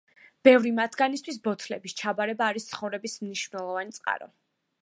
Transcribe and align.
ბევრი 0.47 0.71
მათგანისთვის 0.77 1.37
ბოთლების 1.49 1.97
ჩაბარება 2.01 2.49
არის 2.53 2.67
ცხოვრების 2.73 3.19
მნიშვნელოვანი 3.27 3.99
წყარო. 4.01 4.35